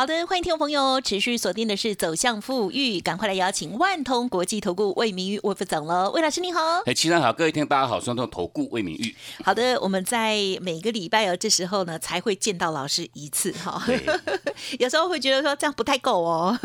[0.00, 9.12] 好的，欢迎听众朋友持续锁定的是走向富裕，赶快来邀请万通国际投顾魏明玉魏副总喽，魏老师你好，哎，齐上好，各位听大家好，双通投顾魏明玉。
[9.44, 13.82] 好的，我们在每个礼拜哦，这时候呢才会见到老师一次哈，
[14.78, 16.56] 有时候会觉得说这样不太够哦，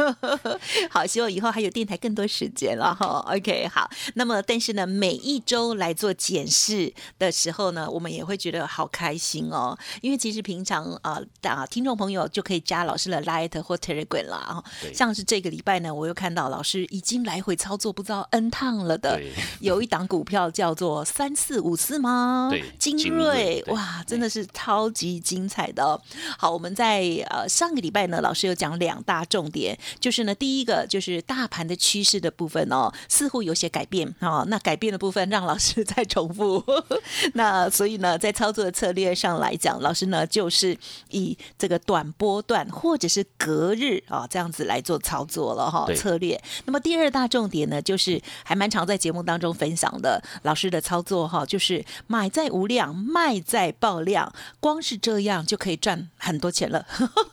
[0.91, 3.26] 好，希望以后还有电台更多时间了哈。
[3.35, 13.23] OK，好，那么但是呢，每一周来做检视的时候呢，我们也会觉得好开心哦，因为其实平常啊，啊，听众朋友就可以加老师的。
[13.23, 14.63] Light 或 Telegram 啦，
[14.94, 19.22] 像是这个礼拜呢，我又看到老师已经来回操作不知道 N 趟了的，
[19.59, 22.49] 有一档股票叫做三四五四吗？
[22.52, 25.99] 对，精锐哇，真的是超级精彩的。
[26.38, 36.63] 好，我们在呃上个礼拜呢，老师有讲两大重点，就是呢第一个就是大盘的趋势的部分哦，似乎有些改变哦，那改变的部分让老师再重复。
[37.34, 40.77] 那所以呢，在操作的策略上来讲，老师呢就是
[41.10, 46.41] 以这个短波段或者是隔日啊，这样子来做操作了哈，策略。
[46.63, 56.85] 那么第二大重点呢，就是还蛮常在节目当中分享的老师的操作哈，就是买在无量，卖在爆量，光是这样就可以赚很多钱了。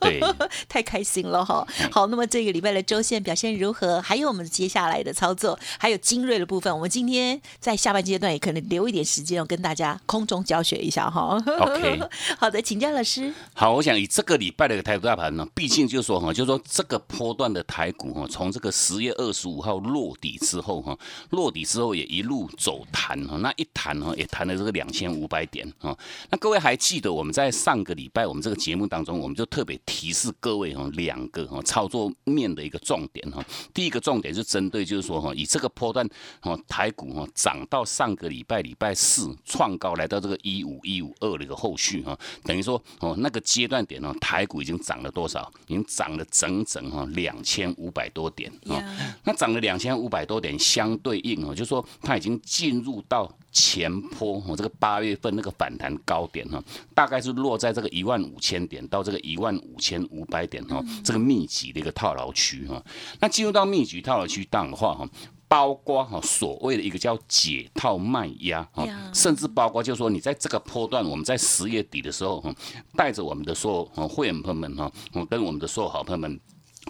[0.68, 1.64] 太开心了哈。
[1.92, 4.00] 好，那么这个礼拜的周线表现如何？
[4.00, 11.40] 还有我们接下来的操作，还有精锐的部分，我们今天在下半阶段也可能留一点时间，要跟大家空中教学一下哈。
[11.60, 12.00] OK，
[12.38, 13.32] 好的，请教老师。
[13.52, 20.98] 好，我想以这个礼拜的台股大盘呢，毕竟就是说哈，就是说这个波段的台股哈，从这个十月二十五号落底之后哈，
[21.30, 25.96] 落底之后也一路走弹哈，那一弹哈也弹了这个两千五百点哈。
[26.30, 33.44] 那各位还记得我们在上个礼拜我们这个节目当中，我们就特别提示各位哈两个哈操作面的一个重点哈。
[33.72, 36.08] 第一个重点是针对就是说哈，以这个波段
[36.41, 45.50] 哈台股哈涨到上个礼拜礼拜四创高来到这个一五一五二的一个后续哈，等于说哦那个阶段点呢，台股已经涨了多少？
[45.66, 48.82] 已经涨了整整哈两千五百多点啊，
[49.25, 56.62] 那涨了两千五百多点，相对应哦，就说它已经进入到前坡哦，这个八月份那个反弹高点哈，
[56.94, 62.82] 大概是落在这个一万五千点到这个一万五千五百点哈，这个密集的一个套牢区哈。
[63.20, 65.09] 那进入到密集套牢区当的话哈。
[65.50, 72.55] 包括哈所谓的一个叫解套卖压哈，甚至包括就是说你在这个波段，我们在十月底的时候哈，
[72.94, 76.38] 带着我们的所有会员朋友们哈，我跟我们的所有好朋友们，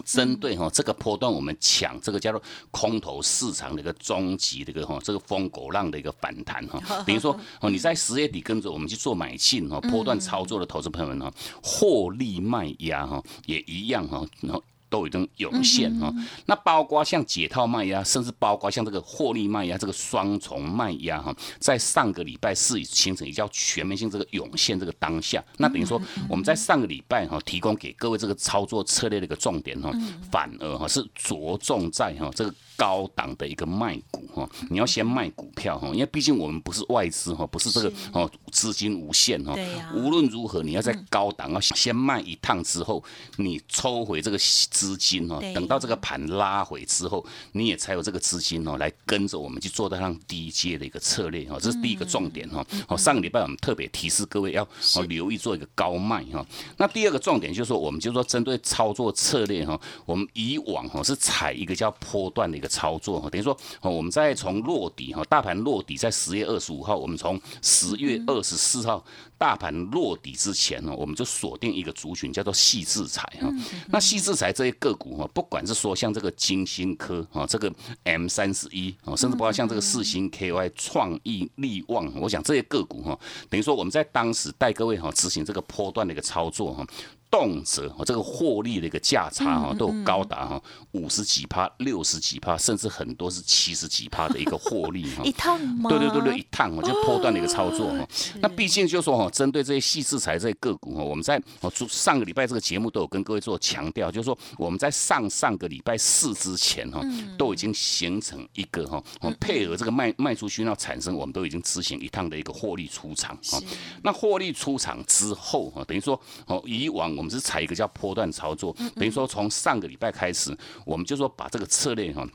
[0.05, 2.39] 针对哈这个波段，我们抢这个叫做
[2.69, 11.33] 空头市场的一个终极的一个哈这个疯狗浪的一个反弹哈， 等于说哦你在十月底跟着我们去做买进哈，波段操作的投资朋友们哈，
[11.63, 14.63] 获利卖压哈也一样哈，然后。
[14.91, 16.13] 都已经涌现哈，
[16.45, 25.99] 那包括像解套卖压，甚至包括像这个获利卖压，这个双重卖压哈，在上个礼拜四形成比较全面性这个涌现这个当下，那等于说
[26.29, 29.89] 我们在上个礼拜哈提供给各位这个操作策略的一个重点哈，
[30.29, 32.53] 反而哈是着重在哈这个。
[32.81, 39.55] 高档的一个卖股哈，你要先卖股票哈，因为毕竟我们不是外资哈，不是这个哦资金无限哈。
[39.93, 43.03] 无论如何，你要在高档要先卖一趟之后，
[43.35, 51.59] 你抽回这个资金哦，等到这个盘拉回之后，你也才有这个资金哦，来跟着我们去做到上低阶的一个策略哈。
[51.61, 52.65] 这是第一个重点哈。
[52.87, 54.63] 哦，上个礼拜我们特别提示各位要
[54.95, 56.43] 哦留意做一个高卖哈。
[56.77, 62.70] 那第二个重点就是说，我们就说针对操作策略哈，我们以往哈是采一个叫波段的一个。
[62.71, 69.03] 操作哈，等于说哦，我们在从落底哈，大盘落底在十月二十五号，我们从十月二十四号
[69.37, 73.49] 大盘落底之前呢，我们就锁定一个族群叫做细制材哈。
[73.89, 77.71] 那细制材这些个股哈，不管是说像这个金星科啊，这个
[78.03, 83.19] M 三十一啊，甚至包括像这个四星 KY 创意力旺，我想这些个股哈，
[83.49, 86.87] 等于说我们在当时带各位哈执行这个波段的一个操作哈。
[87.31, 90.61] 动辄哦，这个获利的一个价差哈，都有高达哈
[90.91, 95.23] 五十几趴、六十几趴，甚至很多是七十几趴的一个获利哈。
[95.25, 95.89] 一趟吗？
[95.89, 98.05] 对对对对，一趟哦，就破断的一个操作哈。
[98.41, 107.01] 那毕竟就说哈，针对这些细制材这些个股哈，我们在哦上个礼拜这个节目都有跟各位做强调，就是说我们在上上个礼拜四之前哈，
[107.37, 109.01] 都已经形成一个哈，
[109.39, 113.57] 配合这个卖卖出去那产生，我们都已经执行一趟的一个获利出场哈。
[114.03, 117.20] 那获利出场之后哈，等于说哦以往。
[117.21, 122.27] 我们是采一个叫波段操作，等于说从上个礼拜开始，我们就说把这个策略哈。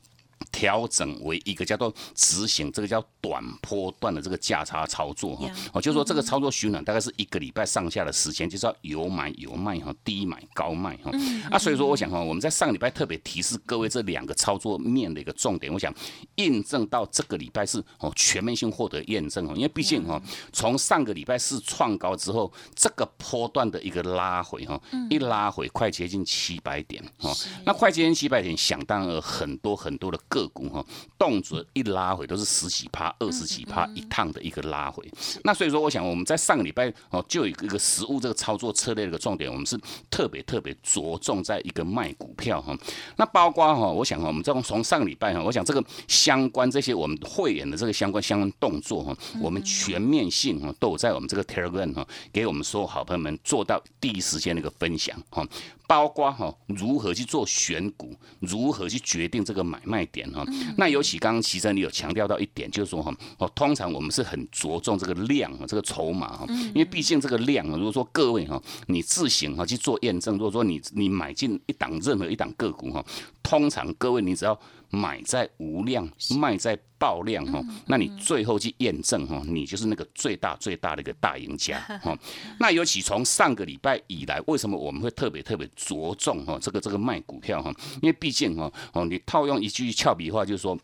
[0.52, 11.10] 调整为一个叫做执行，这个叫短波段的这个价差操作哈，哦，就是说这个操作循环大概是一个礼拜上下的时间，就是要有买有卖哈，低买高卖哈。
[11.50, 15.92] 啊，所以说我想哈，我们在上个礼拜特别提示各位这两个操作面的一个重点，我想
[16.36, 20.20] 印证到这个礼拜是哦全面性获得验证哦，因为毕竟哈，
[20.52, 24.80] 从上个礼拜四创高之后，这个波段的一个拉回哈，
[25.10, 27.34] 一拉回快接近七百点哦，
[27.64, 30.84] 那快接近七百点，想当然很多很多的个股哈，
[31.18, 35.08] 动辄一拉回都是十几趴、二十几趴一趟的一个拉回。
[35.44, 39.78] 那所以说，我想我们在上个礼拜哦，就有一个实物这个操作策略的一个重点，我们是
[40.10, 42.76] 特别特别着重在一个卖股票哈。
[43.16, 55.46] 那包括哈，我想哈，我们从从上个礼拜哈，我想这个相关这些我们会员的这个相关相关动作哈，我们全面性哈都有在我们这个 Telegram 哈，给我们所有好朋友们做到第一时间的一个分享哈。
[55.86, 60.44] 包括哈如何去做选股，如何去决定这个买卖点哈。
[60.76, 73.04] 那尤其刚刚齐生你有强调到一点，就是说哈，哦，通常我们是很着重这个量啊，这个筹码哈，因为毕竟这个量啊，如果说各位哈，你自行哈去做验证，如果说你你买进一档任何一档个股哈，
[73.42, 74.58] 通常各位你只要。
[74.96, 76.08] 买在无量，
[76.38, 82.18] 卖在爆量哈，那你最后去验证哈，你就是那个最大最大的一个大赢家哈。
[82.58, 87.70] 那尤其从上个礼拜以来，为什么我们会特别特别着重哈这个这个卖股票哈？
[88.00, 90.78] 因为毕竟哈哦，你套用一句俏皮话，就是说。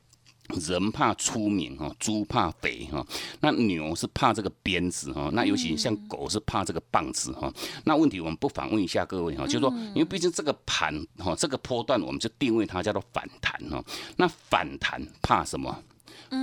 [0.49, 3.06] 人怕出名哈，猪怕肥哈，
[3.41, 7.53] 那牛是怕这个鞭子哈，那尤其像狗是怕这个棒子哈。
[7.85, 13.83] 那问题我们不妨问一下各位哈，就是说，因为毕竟这个盘哈，这个波段我们就定位它叫做反弹哈。
[14.17, 15.83] 那反弹怕什么？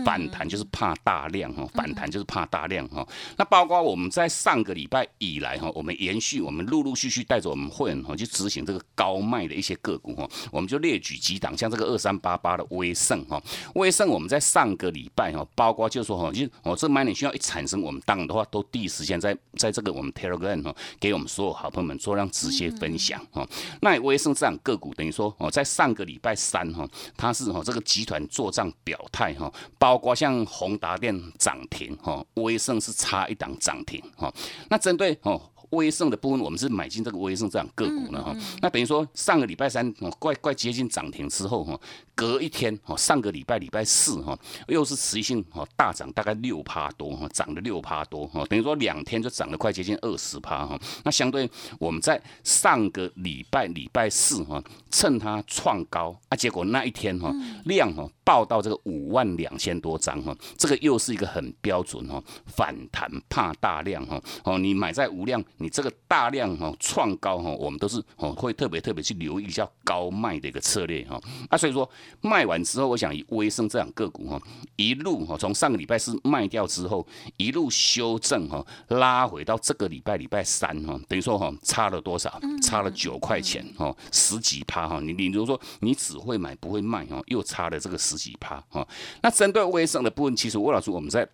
[0.05, 3.07] 反弹就是怕大量哈，反弹就是怕大量哈。
[3.37, 13.41] 那包括我们在上个礼拜以来哈，我们延续我们陆陆续续带着我们会员哈去执行这个高卖的一些个股哈，我们就列举几档，像这个二三八八的威盛哈，
[13.75, 23.47] 威盛我们在上个礼拜哈，包括就说哈，就我这买点需要一产生，我们当的话都第一时间在在这个我们 Telegram 哈，给我们所有好朋友们做让直接分享哈。
[23.81, 26.87] 那威盛这档个股等于说哦，在上个礼拜三哈，
[27.17, 29.51] 它是哈这个集团做账表态哈。
[29.79, 34.31] 包括像宏达电涨停哈，威盛是差一档涨停哈。
[34.69, 38.35] 那针对哦威盛的部分，我们是买进这个威盛这样个股呢哈。
[38.61, 41.79] 那等于说上个礼拜三哦，快快接近涨停之后哈。
[42.15, 44.37] 隔一天哦，上个礼拜礼拜四哈，
[44.67, 50.77] 又是持续性哦大涨，大概六趴多哈，涨了六趴多哈，等于说两天就涨了快接近二十趴哈。
[51.05, 51.49] 那相对
[51.79, 54.61] 我们在上个礼拜礼拜四哈，
[54.91, 57.33] 趁它创高啊，结果那一天哈
[57.63, 71.87] 量哈爆到这个五万两千多张哈，这个又是一个很标准哈反弹怕大量哈哦，你买在无量，你这个大量哈创高哈，我们都是哦会特别特别去留意一下高卖的一个策略哈啊，所以说。
[72.21, 74.41] 卖完之后，我想以威盛这两个股哈，
[74.75, 77.05] 一路哈从上个礼拜四卖掉之后，
[77.37, 82.39] 一路修正哈，拉回到这个礼拜礼拜三哈，等于说哈差了多少？
[82.61, 84.99] 差了九块钱哈，十几趴哈。
[84.99, 88.87] 你你如果说你只会买不会卖哈，又差了这个十几趴哈。
[89.21, 91.27] 那针对威盛的部分，其实魏老师我们在。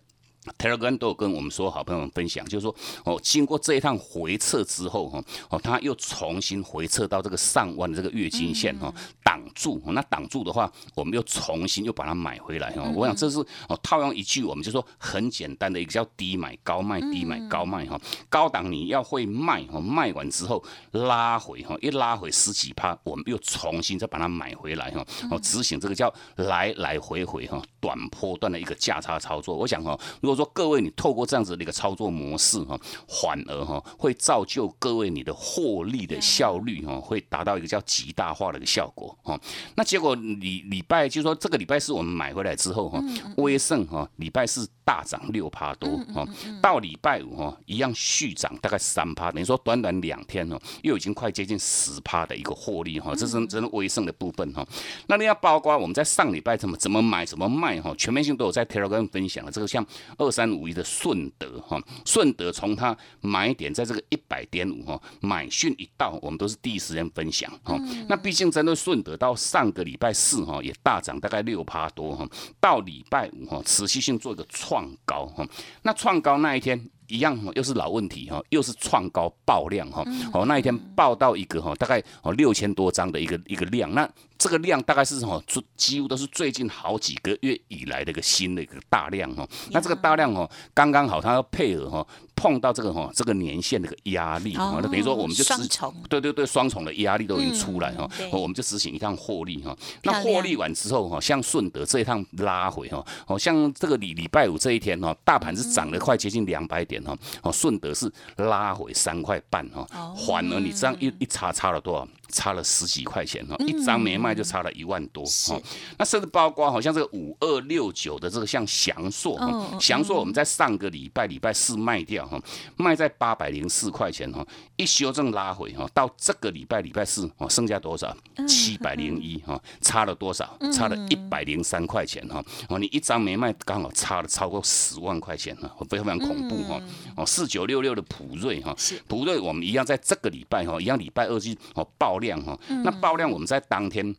[0.58, 8.92] Telegram 都有跟我们所有好朋友们分享，就是说哦，经过这一趟回撤之后哈，哦，他又重新回撤到这个上万的这个月均线哈，
[9.24, 12.90] 挡住，那挡住的话，我们又重新又把它买回来哈。
[12.94, 13.38] 我想这是
[13.68, 18.00] 哦，套用一句，我们就说很简单的一个叫低买高卖，低买高卖哈。
[18.28, 20.62] 高档你要会卖哈，卖完之后
[20.92, 25.04] 拉回哈，一拉回十几趴，我们又重新再把它买回来哈。
[25.30, 29.56] 哦，执行这个叫来来回回哈，短波段的一个价差操作。
[29.56, 32.78] 我想哈，如果说各位，你透过这样子的一个操作模式哈，
[33.08, 39.40] 反而哈会造就各位你的获利的效率哈，会达到一个叫极大化的一个效果哈。
[39.74, 43.02] 那结果礼礼拜就是说这个礼拜是我们买回来之后哈，
[43.38, 46.26] 威盛哈礼拜四大涨六趴多哈，
[46.60, 54.66] 到礼拜五哈一样续涨大概三趴，等于说短短两天哦，又已经快接近十趴的一个获利哈，这是真的威盛的部分哈。
[55.06, 59.84] 那你要包括我们在上礼拜怎么怎么买怎么卖哈，全面性都有在 Telegram 分享了，这个像。
[60.18, 67.78] 二三五一的顺德哈，顺德从它买点在这个一百点五哈，买讯一到，我们都是第一时间分享哈。
[68.08, 72.28] 那毕竟针对顺德到上个礼拜四哈，也大涨大概六趴多哈，
[72.60, 75.46] 到礼拜五哈，持续性做一个创高哈。
[75.82, 76.88] 那创高那一天。
[77.08, 80.02] 一样哈又是老问题哈，又是创高爆量哈，
[80.32, 85.42] 哦那一天爆到一个哈，大概哦六千多张的一个一个量，那这个量大概是什么？
[85.76, 99.76] 几乎都是最近好几个月以来的一个新的一个大量哈，那这个大量哦，刚刚好它要配合哈碰到这个哈这个年限的一个压力哈，那等于说我们就双重，对对对，双重的压力都已经出来哈，我们就执行一趟获利哈。
[100.02, 109.86] 那获利完之后哈，像顺德这一趟拉回哈，哦像这个礼礼拜五这一天哈，大盘是涨了快接近两百点哈，哦顺德是拉回三块半哈，
[110.26, 112.08] 反而你这样一一差差了多少？
[112.36, 115.58] 差了十几块钱哈，一张没卖就差了一万多哈。
[115.96, 122.38] 那甚至包括好像这个五二六九的这个像祥硕哈，祥硕我们在上个礼拜礼拜四卖掉哈，
[122.76, 128.14] 卖在八百零四块钱哈，一修正拉回哈，到这个礼拜礼拜四哦，剩下多少？
[128.46, 130.58] 七百零一哈，差了多少？
[130.74, 132.44] 差了一百零三块钱哈。
[132.68, 136.78] 哦，你一张没卖，刚好差了超过十万块钱哈，非常非常恐怖哈。
[137.16, 138.76] 哦，四九六六的普瑞哈，
[139.08, 144.14] 普瑞我们一样在这个礼拜哈，一样礼拜二去哦爆量哈，那爆量我们在当天。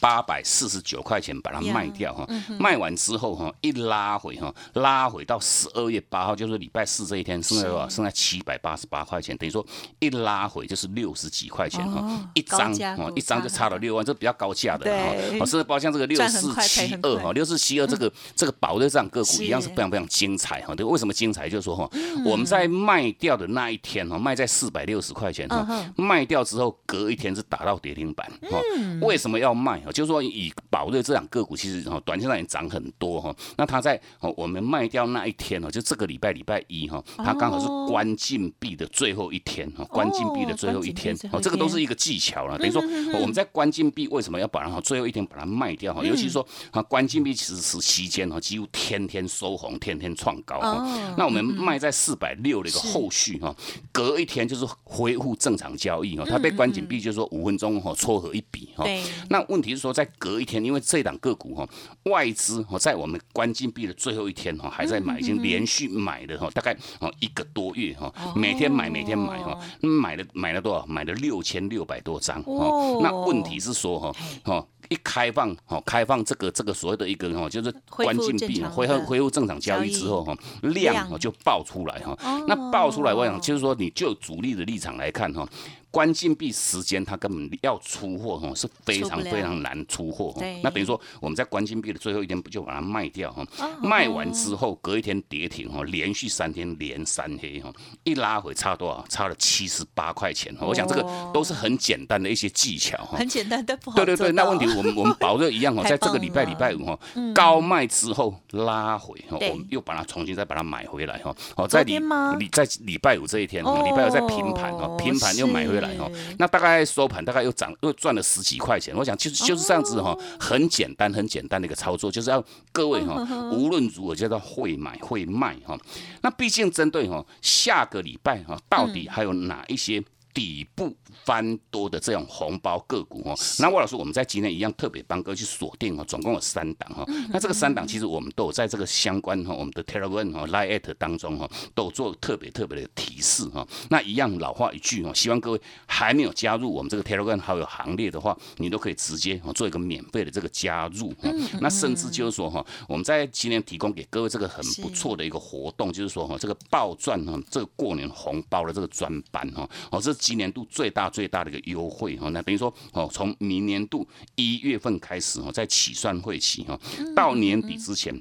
[0.00, 2.26] 八百四十九块钱把它卖掉哈，
[2.58, 7.88] 卖完之后哈，一拉回哈，拉回到十二月八号，就是礼拜四这一天，剩下多少？
[7.88, 9.64] 剩下七百八十八块钱，等于说
[10.00, 15.14] 一拉回就是六十几块钱哈，一张哦，一张就差了六万，这比较高价的哈。
[15.40, 20.74] 哦，甚至包括像这个六四七二哈，六四七二这个 这个宝瑞这样个股一样是非常非常精彩哈。
[20.74, 21.48] 对，为什么精彩？
[21.48, 21.88] 就是说哈，
[22.24, 28.58] 我们在卖掉的那一天哈，卖在四百六十块钱哈，卖掉之后隔一天是打到跌停板哈。
[29.00, 29.71] 为什么要卖？
[29.92, 33.34] 就是说，以宝瑞这两个股，其实哈，短线上也涨很多哈。
[33.56, 34.00] 那它在
[34.36, 42.58] 我们卖掉那一天哦，就这个礼拜礼拜一哈，它刚好是关禁闭的最后一天哈，关禁闭的最后一天哦，这个都是一个技巧了。
[42.58, 42.82] 等于说
[43.18, 46.04] 我们在关禁闭为什么要把它最后一天把它卖掉哈？
[46.04, 51.14] 尤其是说啊，关禁闭其实是期间哈，几乎天天收红，天天创高哈。
[51.16, 53.54] 那我们卖在四百六的一个后续哈，
[53.92, 56.24] 隔一天就是恢复正常交易哈。
[56.28, 58.84] 它被关禁闭就是说五分钟哈撮合一笔哈。
[59.28, 61.66] 那问题是说，在隔一天，因为这档个股哈，
[62.04, 70.84] 外资哈在我们关禁闭的最后一天哈，还在买，已经连续买了哈，大概哦一个多月哈，每天买，每天买哈，买了买了多少？
[70.86, 73.00] 买了六千六百多张哦。
[73.02, 82.16] 那问题是说哈，哦一开放哦，开放这个这个所谓的一个哈，就是关禁闭恢复恢复正常交易之后哈，量哦就爆出来哈。
[82.46, 85.48] 那爆出来，我想就是说，你就主力的立场来看哈。
[85.90, 90.34] 关禁闭时间，它根本要出货哈是非常非常难出货。
[90.62, 93.46] 那等于说我们在关禁闭的最后一天不就把它卖掉哈？
[93.82, 97.70] 卖完之后隔一天跌停哈，连续三天连三黑哈，
[98.04, 99.04] 一拉回差多少？
[99.10, 100.56] 差了七十八块钱。
[100.62, 101.02] 我想这个
[101.34, 103.18] 都是很简单的一些技巧哈。
[103.18, 104.32] 很简单的，对对对。
[104.32, 106.98] 那问题我们我们保热一样哦， 在这个礼拜礼拜五哈，
[107.34, 111.34] 高卖之后拉回哈，我们又把它重新再把它买回来哈。
[111.56, 111.98] 哦，在礼
[112.38, 115.82] 礼在礼拜五这一天，礼拜五在平盘哦，平盘又买回来。
[115.82, 118.96] 来哦，那大概收盘大概又涨又赚了十几块钱。
[118.96, 123.16] 我想就是就是这样子哈，很简单很简单的一个操作，就是要各位哈，
[123.50, 125.76] 无论如何叫做会买会卖哈。
[126.20, 130.00] 那毕竟针对哈下个礼拜哈，到底还有哪一些？
[130.34, 137.04] 底部翻多的这种红包个股哦，那魏老师，我们在今天一样特别帮哥去锁定哦，总共有三档哈。
[137.30, 143.66] 那这个三档其实我们都有在这个相关哈，我们的 Telegram 哈、Line 当中哈，都有做特别特别的提示哈。
[143.90, 151.12] 那一样老话一句哦，希望各位还没有加入我们这个 Telegram 好友行列的话，你都可以直接做一个免费的这个加入。
[151.60, 160.10] 那甚至就是说哈，我们在今天提供给各位这个很不错的一个活动，就是说哈，这个暴赚哈，这个过年红包的这个专班哈，哦这。
[160.22, 166.78] 今年度最大最大的一个优惠哈，那等于说哦，从明年度一月份开始哦，在起算会起哈，
[167.16, 168.14] 到年底之前，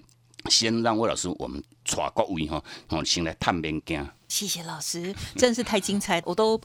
[0.50, 4.08] 先让魏老师我们抓各位哈，哦，先来探边惊。
[4.28, 6.58] 谢谢老师，真是太精彩，我都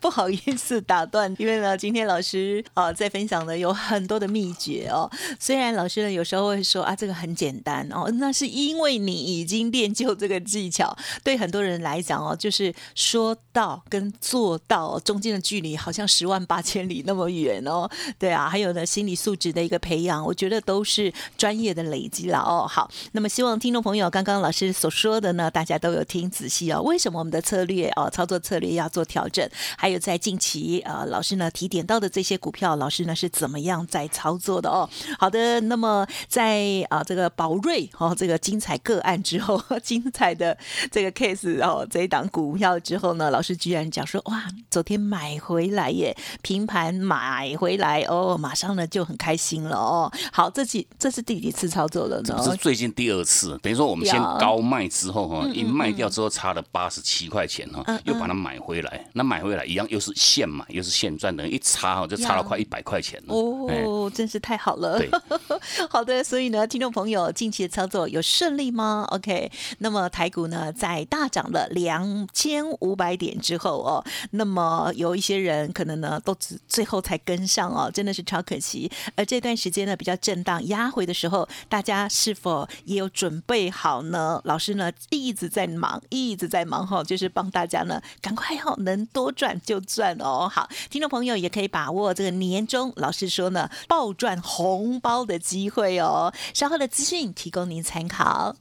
[0.00, 5.08] 不好意思打断，因为呢，今天老师啊在分享的有很多的秘诀哦。
[5.38, 10.96] 虽然老师呢有时候会说啊，这个很简单哦，那是因为你已经练就这个技巧。
[11.22, 17.88] 对很多人来讲哦，就是说到跟做到中间的距离好像十万八千里那么远哦。
[18.18, 22.66] 对啊，还有呢，心理素质的一个培养，我觉得都是专业的累积了哦。
[22.68, 26.82] 好，那么希望听众朋友刚刚老师所说的呢，大家都有听仔细哦。
[26.82, 27.22] 为什么？
[27.22, 34.90] 我们的策略哦，操作策略要做调整，还有在近期呃，老师呢提点到的这些股票，老师呢是怎么样在操作的哦？
[35.20, 40.58] 好的，那么在啊这个宝瑞哦这个精彩个案之后， 精彩的
[40.90, 50.12] 这个 case 哦这一档股票之后呢，老师居然讲说哇，昨天买回来耶，平盘买回来哦，马上呢就很开心了哦。
[50.32, 52.34] 好，这几这是第几次操作了呢？
[52.44, 65.00] 这是最近第二次，等于说我们先高高卖之后哈，一卖掉之后差了八十七块钱哈，又把它买回来，那买回来一样又是现买又是现赚，等于一差哈就差了快一百块钱哦，真是太好了。
[65.88, 78.90] 好的，所以呢，听众朋友近期的操作有顺利吗？OK，那么台股呢在大涨了两千五百点之后哦，那么有一些人可能呢都只最后才跟上哦，真的是超可惜。
[79.16, 84.41] 而这段时间呢比较震荡压回的时候，大家是否也有准备好呢？
[84.44, 90.48] 老师呢一直在忙，一直在忙哈，就是帮大家呢赶快哈能多赚就赚哦。
[90.52, 96.32] 好，听众朋友也可以把握这个年终，老师说呢暴赚红包的机会哦。
[96.54, 98.56] 稍后的资讯提供您参考。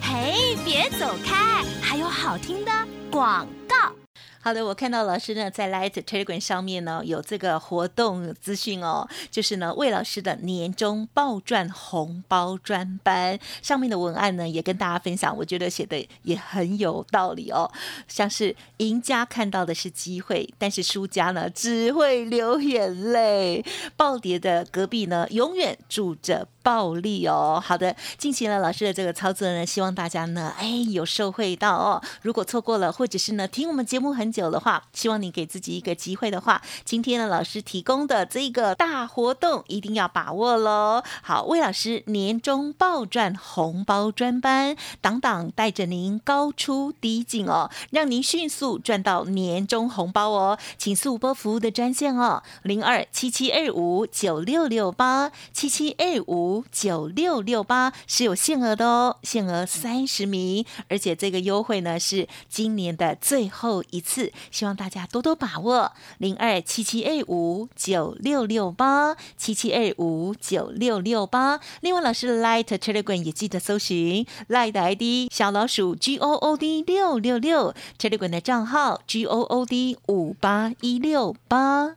[0.00, 2.70] 嘿，别走开，还有好听的
[3.10, 4.05] 广告。
[4.46, 17.68] 好的，我看到老师呢在 Light Telegram 上面呢有这个活动资讯哦，就是呢魏老师的年终爆赚红包专班上面的文案呢也跟大家分享，我觉得写的也很有道理哦。
[18.06, 23.64] 像是赢家看到的是机会，但是输家呢只会流眼泪。
[23.96, 27.62] 暴跌的隔壁呢永远住着暴利哦。
[27.64, 32.02] 好的，近期呢老师的这个操作呢，希望大家呢哎有受惠到哦。
[32.20, 34.26] 如果错过了，或者是呢听我们节目很。
[34.36, 41.02] 久的话，希望你给自己一个机会的话，今天呢老师提供的这个大活动一定要把握喽。
[41.22, 50.58] 好，魏老师年终爆赚红包专班，党党带着您高出低进哦，让您迅速赚到年终红包哦。
[50.76, 64.32] 请速拨服务的专线哦，零二七七二五九六六八七七二五九六六八是有限额的哦，限额三十名，而且这个优惠呢是今年的最后一次。
[64.50, 71.60] 希望大家多多把握零二七七二五九六六八七七二五九六六八。
[71.80, 79.24] 另外，老师的 Light Telegram 也记得搜寻 Light 的 ID 小老鼠 G O O D 六六六 Telegram 的账号 G
[79.24, 81.96] O O D 五八一六八。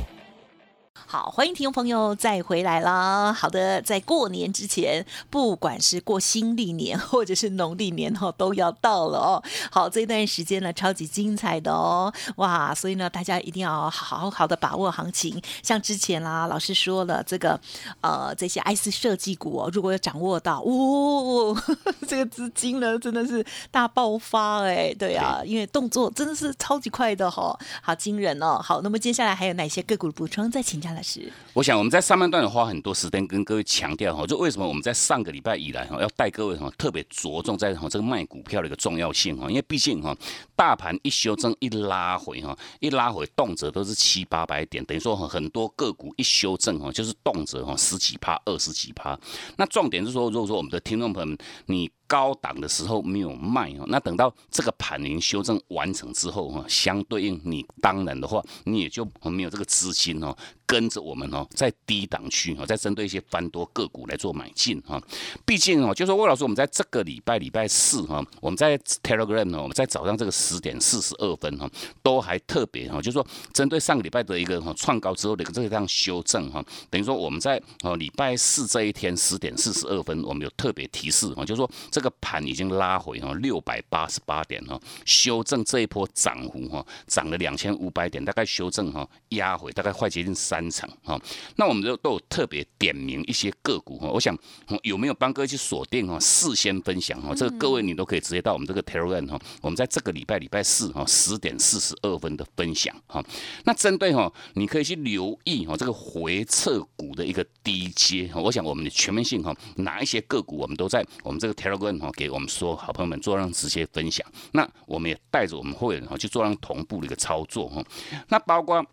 [1.11, 3.33] 好，欢迎听众朋友再回来啦！
[3.33, 9.43] 好的，在过年之前，不管是过新历年或者是农历年哈，都要到了哦。
[9.69, 12.73] 好，这段时间呢，超级精彩的哦，哇！
[12.73, 15.41] 所以呢，大家一定要好好的把握行情。
[15.61, 17.59] 像之前啦，老师说了，这个
[17.99, 21.63] 呃，这些 IC 设计股哦，如果有掌握到，哇，
[22.07, 24.93] 这个资金呢，真的是大爆发哎！
[24.97, 28.61] 对啊，因为动作真的是超级快的哈，好惊人哦。
[28.63, 30.49] 好，那么接下来还有哪些个股的补充？
[30.49, 31.33] 再请教了。
[31.53, 40.15] 我想我们在上半段有花很多时间跟各位强调哈，就为什么我们在上个礼拜以来哈，要带各位哈特别着重在哈这个卖股票的一个重要性哈，因为毕竟哈
[40.55, 49.19] 大盘一修正一拉回哈，一拉回动辄都是七八百点，等于说很多个股一修正哈，就是动辄哈十几趴、二十几趴。
[49.57, 60.35] 那重点是说，如果说我们的听众朋友们你高档的时候没有卖哦，那等到这个盘您修正完成之后哈，相对应你当然的话，你也就没有这个资金哦。
[60.65, 65.01] 跟着我们哦，在低档区哦，在针对一些翻多个股来做买进哈。
[65.45, 71.69] 毕竟哦，就说魏老师，我们在这个礼拜礼拜四哈，我们在 Telegram 呢，我们在早上这个十点四十二分哈，
[72.01, 90.61] 都还特别哈，就是说针对上个礼拜的一个哈创高之后的一个这样修正哈，等于说我们在哦礼拜四这一天十点四十二分，我们有特别提示哈，就是说这个盘已经拉回哈六百八十八点哈，修正这一波涨幅哈，涨了两千五百点，大概修正哈压回大概快接近三。
[90.61, 91.19] 三场哈，
[91.55, 94.37] 那我们都都有特别点名一些个股哈，我想
[94.83, 103.25] 有没有帮各位去锁定哈，事先分享哈，这个各位你都可以直接到我们这个 Telegram 哈，我们在这个礼拜礼拜四哈十点四十二分的分享哈，
[103.63, 117.83] 那针对哈，你可以去留意哈这个回撤股的一个低阶哈，我想我们的全面性哈，哪一些个股我们都在我们这个 Telegram 哈，给我们说好朋友们做让直接分享，那我们也带着我们会员哈去做让同步的一个操作哈，
[118.29, 118.85] 那包括。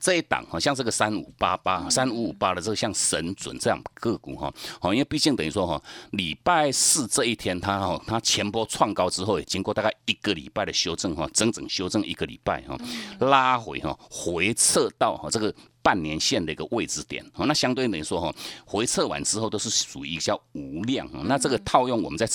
[0.00, 12.76] 这一档哈，像这个三五八八、三五五八的这个像神准这样个股哈，好，因为毕竟等于说哈，礼拜四这一天它哈，它前波创高之后，也经过大概一个礼拜的修正哈，整整修正一个礼拜哈，
[13.20, 22.28] 拉回哈，回撤到哈这个半年线的一个位置点，好，那相对等于说哈，回撤完之后都是属于比较无量，那这个套用我们在。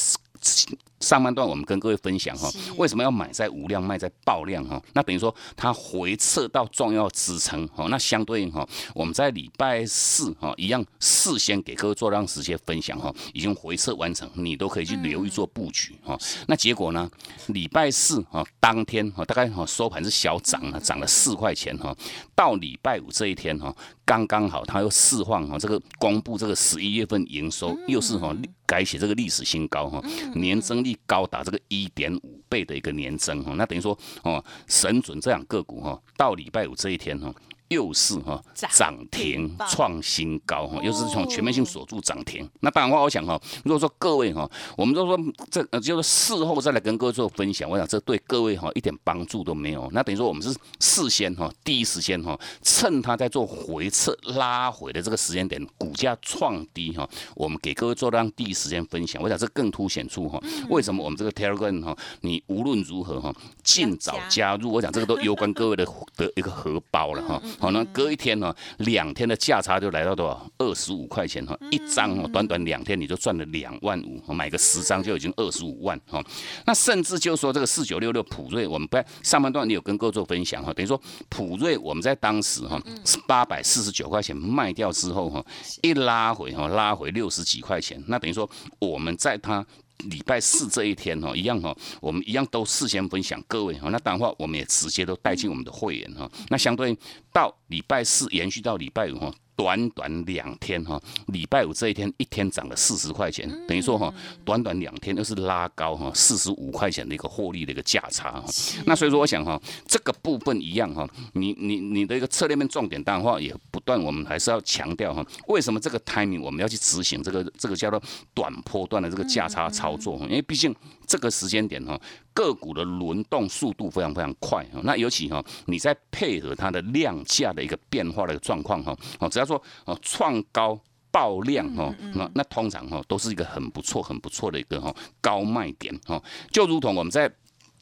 [1.04, 4.82] 上半段我们跟各位分享哈，为什么要买在无量卖在爆量哈？
[4.94, 16.18] 那等于说它回撤到重要支撑哈，那相对应哈，我们在礼拜四哈一样事先给各位做让时间分享哈，已经回撤完成，你都可以去留意做布局哈。
[16.48, 17.10] 那结果呢，
[17.48, 21.94] 礼拜四哈当天哈大概哈收盘是小涨了，涨了四块钱哈，
[22.34, 23.76] 到礼拜五这一天哈。
[24.06, 28.36] 刚刚好，它又释放哈，这个公布这个十一月份营收又是哈
[28.66, 30.04] 改写这个历史新高哈，
[30.36, 37.34] 年增率高达这个一点五倍的一个年增哈，那等于说哦，神准这样个股哈，到礼拜五这一天哈。
[37.74, 42.50] 又是哈涨停创新高哈，又是从全面性锁住涨停。
[42.62, 45.18] 那当然话，我想哈，如果说各位哈，我们都说
[45.52, 49.90] 这就是事后再来跟各位做分享，我想这对各位哈一点帮助都没有。
[49.92, 59.22] 那等于说我们是事先哈，第一时间哈，趁他在做回撤拉回的这个时间点，股价创低哈，我们给各位做让第一时间分享。
[59.22, 63.34] 我想这更凸显出哈，为什么我们这个 Telegram 哈，你无论如何哈，
[63.64, 64.72] 尽早加入。
[64.72, 67.42] 我想这个都攸关各位的的一个荷包了哈。
[67.64, 70.52] 好，那隔一天呢，两天的价差就来到多少？
[70.58, 76.22] 二十五块钱哈，一张哦，短短两天你就赚了两万五，买个十张就已经二十五万哈。
[76.66, 85.42] 那甚至就说这个四九六六普瑞，我们在上半段你有跟各位做分享哈，等于说普瑞我们在当时哈是八百四十九块钱卖掉之后哈，
[85.82, 88.50] 一拉回哈，拉回六十几块钱，那等于说
[88.80, 89.66] 我们在它。
[90.10, 96.98] 礼拜四这一天哈，一样哈，我们一样都事先分享各位哈，那当然话我们也直接都带进我们的会员哈，那相对
[97.32, 99.34] 到礼拜四延续到礼拜五哈。
[99.56, 104.14] 短短两天哈，礼拜五这一天一天涨了四十块钱，等于说哈，
[104.44, 108.46] 短短两天又是拉高哈，四十五块钱的一个获利的一个价差哈。
[108.86, 118.02] 那所以说我想哈，这个部分一样哈，你你你的一个策略面重点，当然话也不断，我们还是要强调哈，为什么这个 timing 我们要去执行这个这个叫做
[118.34, 120.18] 短波段的这个价差操作？
[120.24, 120.74] 因为毕竟。
[121.06, 122.00] 这个时间点哈，
[122.34, 124.82] 个股的轮动速度非常非常快哈。
[124.84, 130.80] 那尤其哈，你在配合它的量价的一个变化的状况哈，哦，只要说哦创高
[131.12, 136.22] 爆量哈，那那通常哈都是一个很不错很不错的一个哈高卖点哈。
[136.52, 137.32] 就如同我们在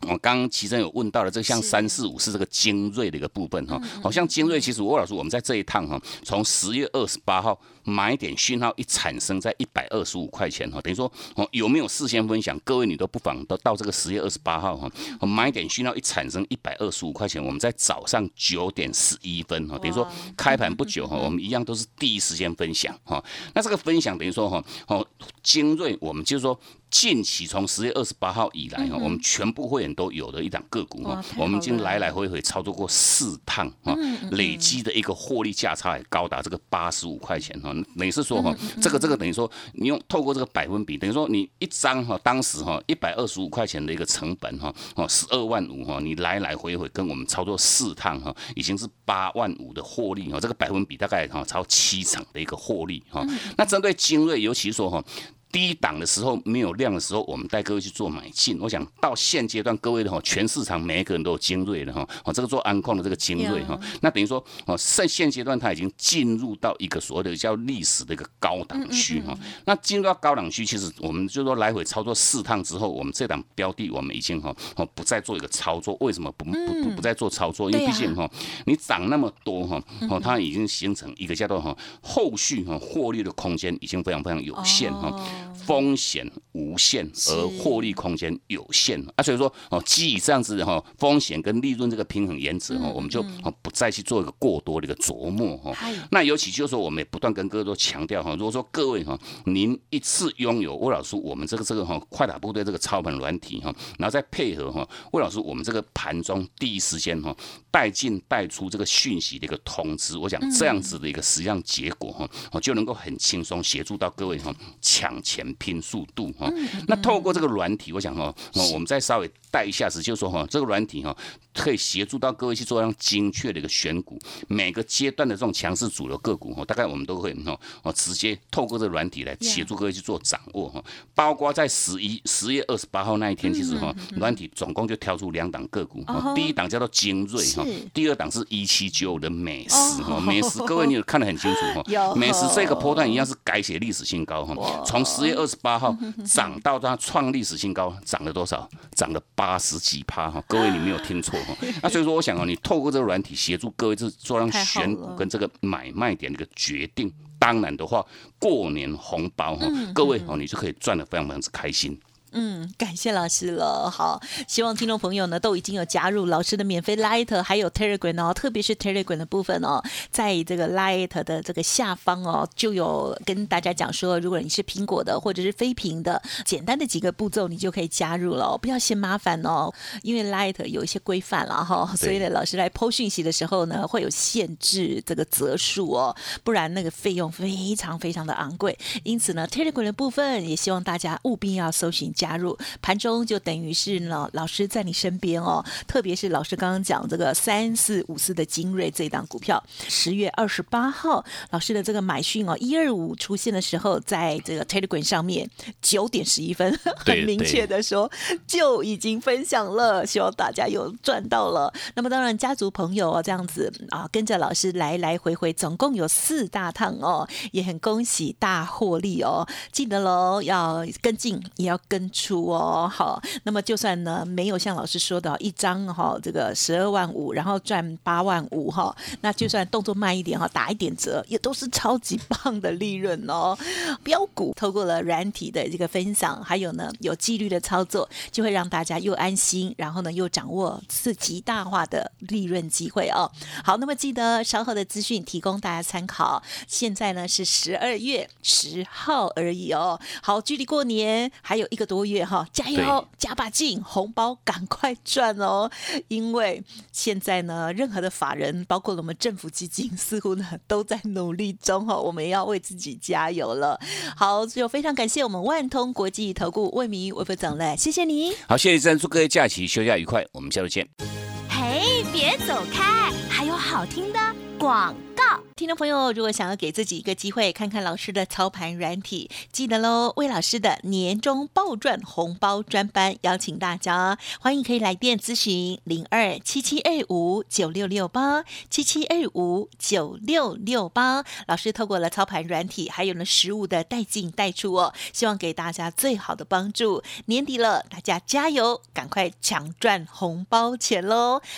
[0.01, 3.79] 我刚刚其实有问到了，这像三四五是这个精锐的一个部分哈。
[4.03, 7.59] 好像精锐其实郭老师我们在这一趟哈，从十月二十八号。
[7.84, 12.60] 买点讯号一产生在一百二十五块钱哈，等于说哦有没有事先分享？
[12.63, 14.89] 各位你都不妨都到这个十月二十八号哈，
[15.26, 23.24] 买点讯号一产生一百二十五块钱，我们在早上九点十一分哈，等于说开盘不久哈，我们一样都是第一时间分享哈。
[23.54, 25.06] 那这个分享等于说哈，哦
[25.41, 33.96] 精锐，我们就是说近期从十月二十八号以来哈，我们全部会员都有的一档个股哈，我们已经来来回回操作过四趟哈，
[34.32, 37.70] 累积的一个获利价差也高达这个八十五块钱哈。
[37.97, 53.25] 等于是说哈，这个这个等于说，你用透过这个百分比，等于说你一张哈，当时哈一百二十五块钱的一个成本哈，哦十二万五哈，你来来回回跟我们操作四趟哈，已经是八万五的获利哈，这个百分比大概哈超七成的一个获利哈。
[53.57, 55.03] 那针对精锐，尤其说哈。
[55.51, 58.57] 低档的时候没有量的时候，我们带各位去做买进。
[58.59, 69.37] 我想到现阶段，各位的哈，全市场每一个人都有精锐的哈，哦，这个做安控的这个精锐哈，那等于说哦，现现阶段它已经进入到一个所谓的叫历史的一个高档区哈。
[69.65, 75.97] 那进入到高档区，其实我们就说来回操作四趟之后，我们这档标的我们已经哈哦不再做一个操作。
[75.99, 76.51] 为什么不不
[76.83, 77.69] 不不再做操作？
[77.69, 78.29] 因为毕竟哈
[78.65, 85.11] 你涨那么多哈哦，它已经形成一个叫做哈后续哈获利的空间已经非常非常有限哈。
[85.54, 89.01] 风险无限，而获利空间有限。
[89.15, 93.23] 啊，所以说哦，基于这样子的哈风险跟利润这个平衡原则哈，我们就
[93.62, 95.73] 不再去做一个过多的一个琢磨哈。
[96.12, 107.36] 那尤其就是说，我们也不断跟各位都强调哈，如果说各位哈，您一次拥有魏老师我们这个这个哈快打部队这个操盘软体哈，然后再配合哈魏老师我们这个盘中第一时间哈
[107.69, 115.41] 带进带出这个讯息的一个通知，我想这样子的一个实际上结果哈，我就能够很轻松协助到各位哈抢钱。
[115.60, 116.52] 拼速度哈，
[116.88, 118.34] 那透过这个软体，我想哈，
[118.74, 121.15] 我们再稍微带一下子，就说哈，这个软体哈，
[121.53, 130.83] 可以协助到各位去做样精确的一个选股，每个阶段的这种强势主流个股哈，大概我们都会哈，哦，直接透过这个软体来协助各位去做掌握哈。
[131.13, 145.31] 包括在十一十月二十八号那一天，其实哈，软体总共就挑出两档个股，第一档叫做精锐哈，第二档是一七九的美食哈，美食各位你有看得很清楚 哈，美食这个波段一样是改写历史新高哈，从十月。
[145.41, 148.69] 二十八号 涨到它创历史新高，涨了多少？
[148.93, 150.43] 涨了八十几趴哈！
[150.47, 151.40] 各位你没有听错哈。
[151.82, 157.12] 那所以说，我想哦，你透过这个软体协助各位，是做让选股跟这个买卖点的一个决定。
[157.39, 158.06] 当然的话，
[158.38, 161.99] 过年红包哈，各位哦，你就可以赚得非常非常之开心。
[162.34, 163.89] 嗯，感谢老师了。
[163.89, 179.70] 好，希望听众朋友呢都已经有加入老师的免费 Light 还有 Telegram 哦，特别是 Telegram 的部分哦，在这个 Light 的这个下方哦，就有跟大家讲说，如果你是苹果的或者是非屏的，简单的几个步骤你就可以加入了，不要嫌麻烦哦，
[180.02, 186.15] 因为 Light 有一些规范了哈，所以呢，老师来剖讯息的时候呢，会有限制这个则数哦，
[186.46, 188.78] 不然那个费用非常非常的昂贵。
[189.04, 192.13] 因此呢，Telegram 的部分也希望大家务必要搜寻。
[192.21, 195.65] 加入盘中就等于是呢，老师在你身边哦。
[195.88, 205.49] 特别是老师刚刚讲这个三四五四的精锐这档股票，十月二十八号老师的这个买讯哦，一二五出现的时候，在这个 Telegram 上面
[205.81, 208.12] 九点十一分， 很明确的说
[208.45, 211.73] 就已经分享了，希望大家有赚到了。
[211.95, 219.47] 那么当然家族朋友哦这样子啊，跟着老师来来回回，总共有四大趟哦，也很恭喜大获利哦。
[219.71, 222.11] 记得喽，要跟进，也要跟。
[222.12, 233.58] 出哦，好，那么就算呢没有像老师说的，一张哈这个十二万五，然后赚八万五哈，那就算动作慢一点哈，打一点折，也都是超级棒的利润哦。
[234.04, 243.32] 标股透过了软体的这个分享，还有呢有纪律的操作，就会让大家又安心，然后呢又掌握是极大化的利润机会哦。
[243.63, 246.43] 好，那么记得稍后的资讯提供大家参考。
[246.67, 249.97] 现在呢是十二月十号而已哦。
[250.21, 252.00] 好，距离过年还有一个多。
[252.05, 255.69] 月哈，加油，加把劲，红包赶快赚哦！
[256.07, 261.97] 因为现在呢，任何的法人，包括我们政府基金，似乎呢都在努力中哈。
[261.97, 263.79] 我们要为自己加油了。
[264.15, 268.33] 好，就非常感谢我们万通国际投顾魏明魏副总嘞，谢谢你。
[268.47, 271.31] 好，谢谢珍，祝各位假期休假愉快，我们下周见。
[271.71, 274.19] 哎，别走开，还有好听的
[274.60, 275.23] 广告。
[275.55, 280.12] 听众朋友，如果想要给自己一个机会，看看老师的操盘软体，记得喽。
[280.15, 291.23] 魏老师的年终暴赚红包专班，邀请大家，欢迎可以来电咨询零二七七二五九六六八七七二五九六六八。
[291.45, 297.03] 老师透过了操盘软体，还有呢实物的带进带出哦，希望给大家最好的帮助。
[297.27, 301.39] 年底了，大家加油，赶快抢赚红包钱喽！